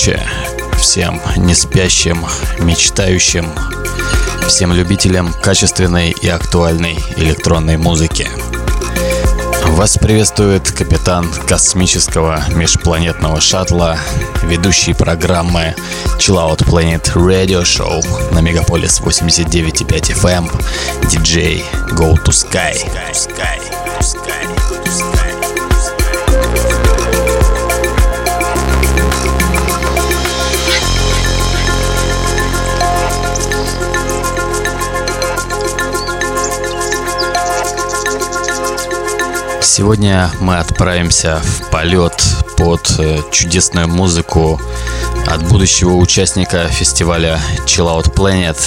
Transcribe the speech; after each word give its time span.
Ночи 0.00 0.18
всем 0.78 1.20
неспящим, 1.36 2.24
мечтающим, 2.60 3.46
всем 4.48 4.72
любителям 4.72 5.30
качественной 5.42 6.12
и 6.22 6.28
актуальной 6.28 6.98
электронной 7.16 7.76
музыки. 7.76 8.26
Вас 9.66 9.98
приветствует 9.98 10.70
капитан 10.70 11.30
космического 11.46 12.42
межпланетного 12.54 13.42
шаттла, 13.42 13.98
ведущий 14.42 14.94
программы 14.94 15.74
Chill 16.18 16.36
Out 16.36 16.64
Planet 16.64 17.14
Radio 17.14 17.62
Show 17.62 18.02
на 18.32 18.38
Мегаполис 18.38 19.00
89.5 19.00 20.14
FM, 20.14 21.08
диджей 21.10 21.62
Go 21.90 22.14
to. 22.24 22.30
Sky. 22.30 22.74
Sky. 23.12 23.79
Сегодня 39.72 40.28
мы 40.40 40.58
отправимся 40.58 41.40
в 41.44 41.70
полет 41.70 42.20
под 42.56 42.92
э, 42.98 43.20
чудесную 43.30 43.86
музыку 43.86 44.60
от 45.28 45.48
будущего 45.48 45.92
участника 45.92 46.66
фестиваля 46.66 47.38
Chill 47.66 47.86
Out 47.86 48.12
Planet 48.12 48.58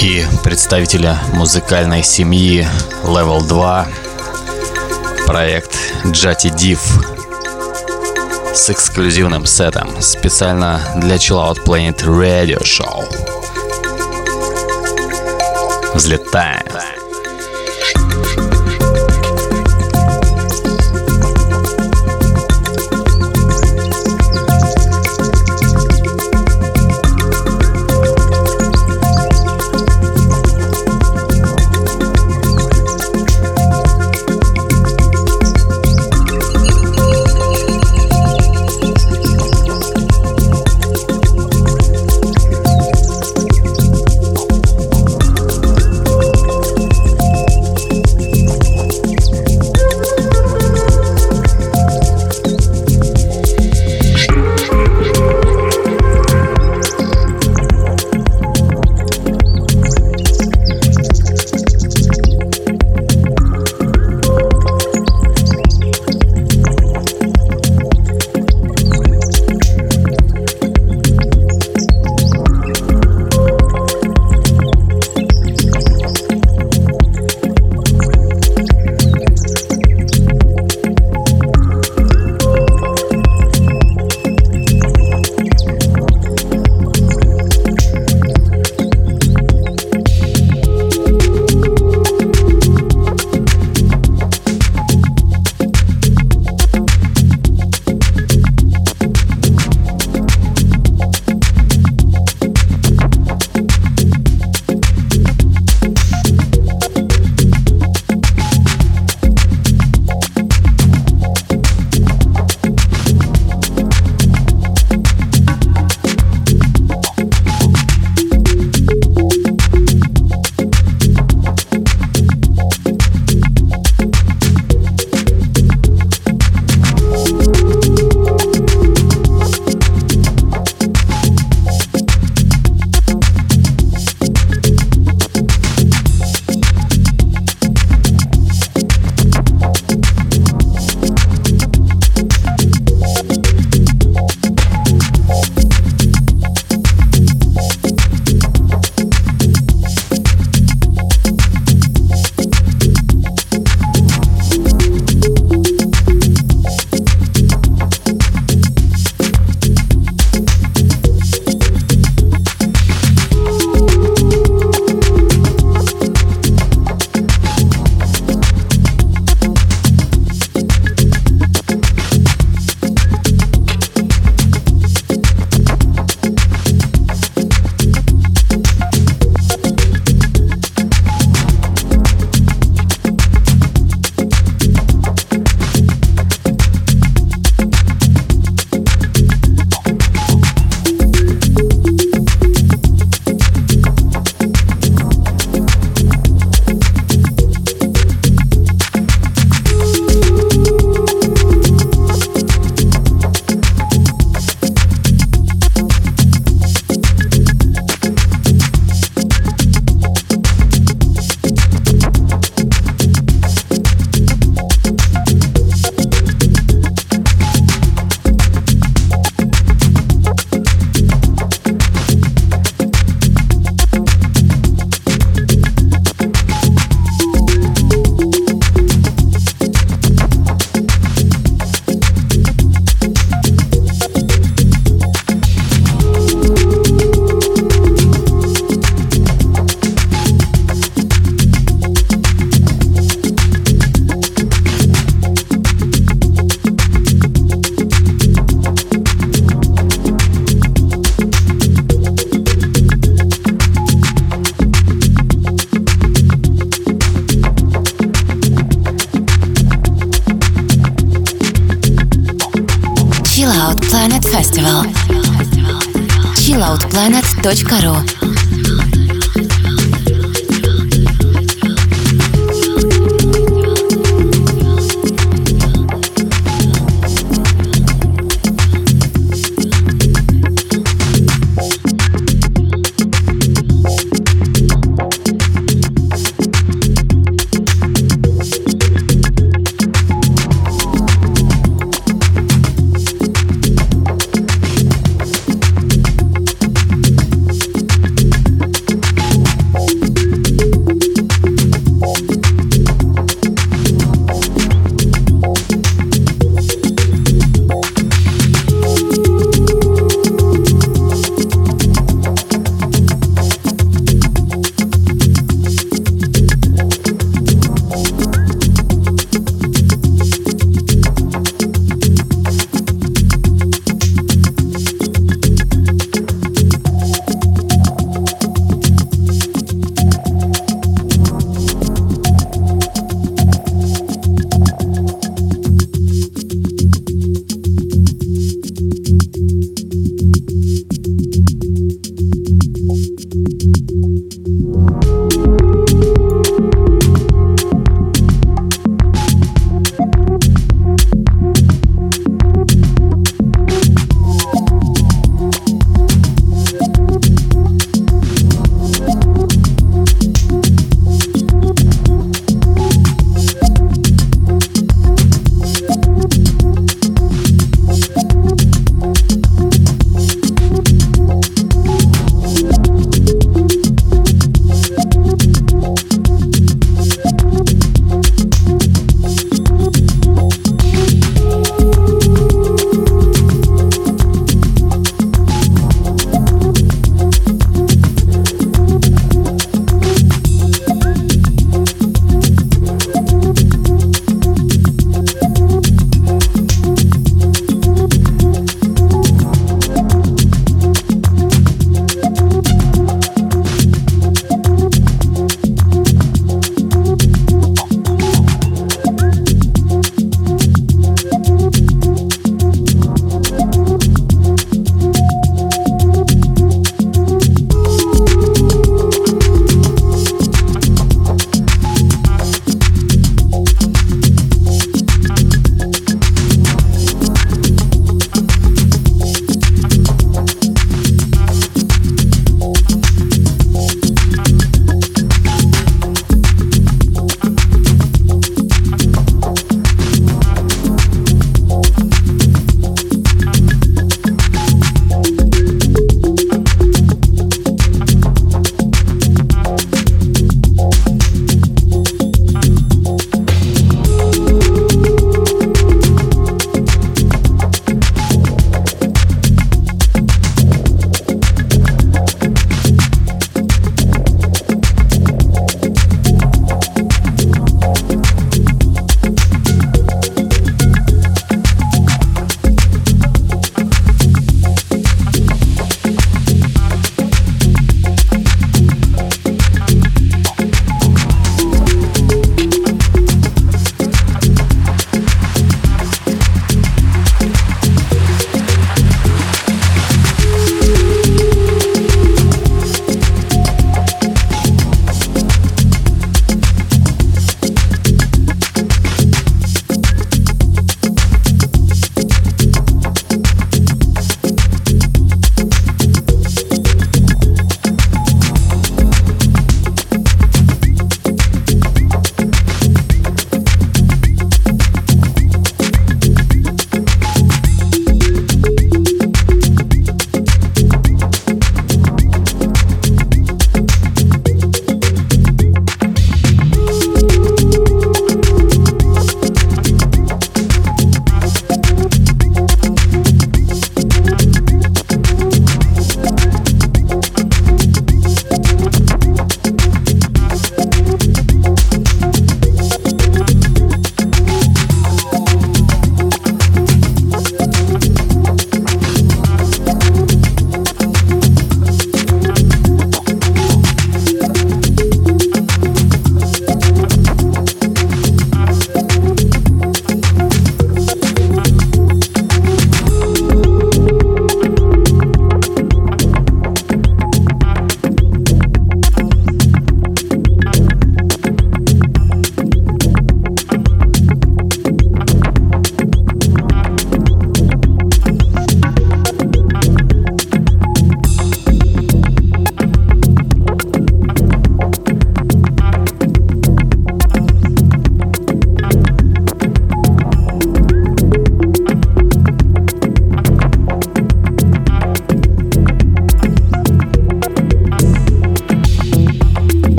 и 0.00 0.26
представителя 0.42 1.20
музыкальной 1.34 2.02
семьи 2.02 2.66
Level 3.04 3.46
2, 3.46 3.86
проект 5.28 5.72
Jati 6.06 6.52
Div 6.52 6.80
с 8.52 8.70
эксклюзивным 8.70 9.46
сетом 9.46 10.02
специально 10.02 10.80
для 10.96 11.14
Chill 11.14 11.38
Out 11.38 11.64
Planet 11.64 11.98
Radio 12.00 12.60
Show. 12.64 13.04
Взлетаем! 15.94 16.69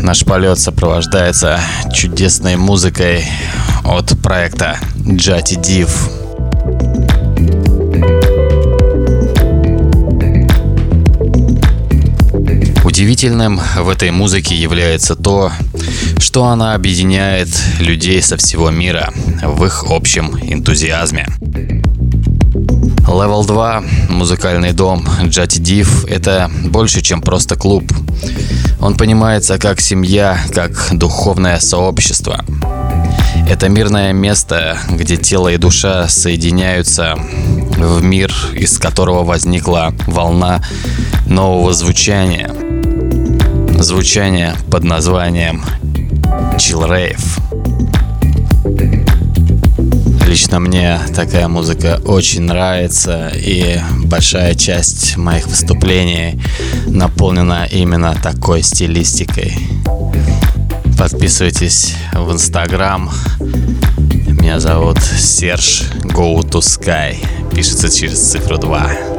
наш 0.00 0.24
полет 0.24 0.58
сопровождается 0.58 1.60
чудесной 1.92 2.56
музыкой 2.56 3.24
от 3.84 4.16
проекта 4.22 4.78
Jati 4.96 5.56
Div. 5.60 5.90
Удивительным 12.84 13.60
в 13.78 13.88
этой 13.88 14.10
музыке 14.10 14.54
является 14.54 15.16
то, 15.16 15.52
что 16.18 16.44
она 16.44 16.74
объединяет 16.74 17.48
людей 17.80 18.22
со 18.22 18.36
всего 18.36 18.70
мира 18.70 19.12
в 19.42 19.64
их 19.64 19.84
общем 19.88 20.38
энтузиазме. 20.40 21.26
Level 23.06 23.46
2, 23.46 23.84
музыкальный 24.10 24.72
дом 24.72 25.06
Jati 25.22 25.60
Div– 25.60 26.08
это 26.08 26.50
больше, 26.64 27.02
чем 27.02 27.22
просто 27.22 27.56
клуб– 27.56 27.84
он 28.80 28.96
понимается 28.96 29.58
как 29.58 29.80
семья, 29.80 30.38
как 30.54 30.88
духовное 30.92 31.60
сообщество. 31.60 32.44
Это 33.48 33.68
мирное 33.68 34.12
место, 34.12 34.78
где 34.90 35.16
тело 35.16 35.48
и 35.48 35.56
душа 35.56 36.08
соединяются 36.08 37.16
в 37.16 38.02
мир, 38.02 38.32
из 38.54 38.78
которого 38.78 39.22
возникла 39.22 39.94
волна 40.06 40.62
нового 41.26 41.72
звучания. 41.72 42.50
Звучание 43.78 44.54
под 44.70 44.84
названием 44.84 45.62
Chill 46.56 46.88
Rave. 46.88 47.45
Лично 50.26 50.58
мне 50.58 50.98
такая 51.14 51.46
музыка 51.46 52.00
очень 52.04 52.42
нравится, 52.42 53.30
и 53.34 53.78
большая 54.04 54.54
часть 54.54 55.16
моих 55.16 55.46
выступлений 55.46 56.40
наполнена 56.86 57.66
именно 57.70 58.14
такой 58.20 58.62
стилистикой. 58.62 59.56
Подписывайтесь 60.98 61.94
в 62.12 62.32
Инстаграм. 62.32 63.10
Меня 64.26 64.58
зовут 64.58 64.98
Серж 65.00 65.84
Go 66.02 66.40
to 66.40 66.60
Sky. 66.60 67.16
Пишется 67.54 67.88
через 67.88 68.20
цифру 68.30 68.58
2. 68.58 69.15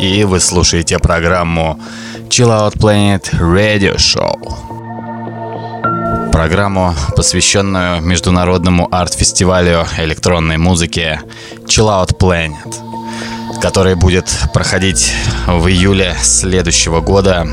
и 0.00 0.24
вы 0.24 0.40
слушаете 0.40 0.98
программу 0.98 1.78
Chill 2.30 2.48
Out 2.48 2.78
Planet 2.78 3.30
Radio 3.38 3.96
Show. 3.96 4.45
Программу, 6.46 6.94
посвященную 7.16 8.00
международному 8.02 8.86
арт-фестивалю 8.92 9.84
электронной 9.98 10.58
музыки 10.58 11.20
Chill 11.64 11.88
Out 11.88 12.16
Planet, 12.20 13.60
который 13.60 13.96
будет 13.96 14.26
проходить 14.54 15.12
в 15.48 15.66
июле 15.66 16.14
следующего 16.22 17.00
года 17.00 17.48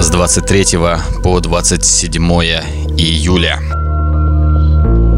с 0.00 0.10
23 0.10 0.78
по 1.22 1.38
27 1.38 2.20
июля. 2.98 3.60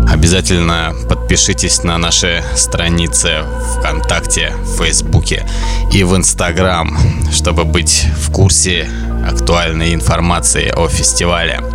Обязательно 0.07 0.95
подпишитесь 1.09 1.83
на 1.83 1.97
наши 1.97 2.45
страницы 2.55 3.45
ВКонтакте, 3.79 4.53
Фейсбуке 4.77 5.47
и 5.91 6.05
в 6.05 6.15
Инстаграм, 6.15 6.95
чтобы 7.33 7.65
быть 7.65 8.05
в 8.19 8.31
курсе 8.31 8.87
актуальной 9.27 9.95
информации 9.95 10.69
о 10.69 10.89
фестивале. 10.89 11.72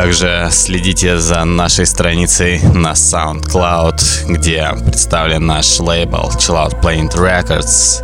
Также 0.00 0.48
следите 0.50 1.18
за 1.18 1.44
нашей 1.44 1.84
страницей 1.84 2.58
на 2.72 2.92
SoundCloud, 2.92 4.28
где 4.28 4.70
представлен 4.82 5.44
наш 5.44 5.78
лейбл 5.78 6.30
Chill 6.38 6.56
Out 6.56 6.80
Planet 6.80 7.14
Records. 7.16 8.02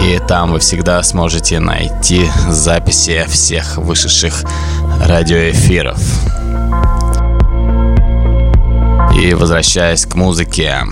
И 0.00 0.20
там 0.28 0.52
вы 0.52 0.60
всегда 0.60 1.02
сможете 1.02 1.58
найти 1.58 2.30
записи 2.48 3.26
всех 3.28 3.78
вышедших 3.78 4.44
радиоэфиров. 5.00 5.98
И 9.20 9.34
возвращаясь 9.34 10.06
к 10.06 10.14
музыке, 10.14 10.84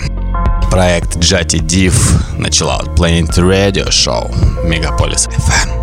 проект 0.72 1.18
Jati 1.18 1.60
Div 1.60 1.94
начала 2.36 2.82
Planet 2.96 3.30
Radio 3.36 3.90
Show 3.90 4.28
Мегаполис 4.66 5.28
FM. 5.28 5.81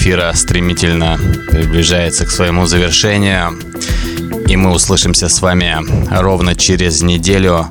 радиоэфира 0.07 0.33
стремительно 0.33 1.19
приближается 1.49 2.25
к 2.25 2.31
своему 2.31 2.65
завершению. 2.65 3.59
И 4.47 4.55
мы 4.55 4.71
услышимся 4.71 5.27
с 5.27 5.41
вами 5.41 5.77
ровно 6.09 6.55
через 6.55 7.01
неделю. 7.01 7.67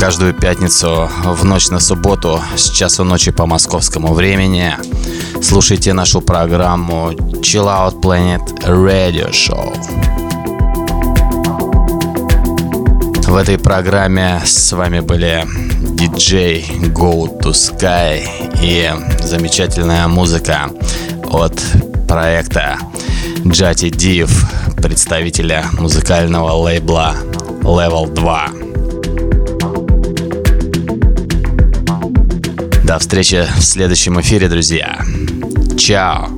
Каждую 0.00 0.32
пятницу 0.32 1.10
в 1.24 1.44
ночь 1.44 1.68
на 1.68 1.80
субботу 1.80 2.40
с 2.56 2.70
часу 2.70 3.04
ночи 3.04 3.30
по 3.30 3.46
московскому 3.46 4.14
времени. 4.14 4.74
Слушайте 5.42 5.92
нашу 5.92 6.22
программу 6.22 7.10
Chill 7.42 7.66
Out 7.66 8.00
Planet 8.00 8.64
Radio 8.64 9.30
Show. 9.30 9.72
В 13.26 13.36
этой 13.36 13.58
программе 13.58 14.40
с 14.44 14.72
вами 14.72 15.00
были 15.00 15.46
диджей 15.94 16.64
Go 16.94 17.28
to 17.40 17.52
Sky 17.52 18.41
и 18.62 18.90
замечательная 19.20 20.06
музыка 20.06 20.70
от 21.30 21.60
проекта 22.06 22.78
Jati 23.44 23.90
Div, 23.90 24.30
представителя 24.80 25.66
музыкального 25.78 26.52
лейбла 26.52 27.16
Level 27.62 28.12
2. 28.12 28.48
До 32.84 32.98
встречи 32.98 33.46
в 33.56 33.62
следующем 33.62 34.20
эфире, 34.20 34.48
друзья. 34.48 35.04
Чао! 35.76 36.31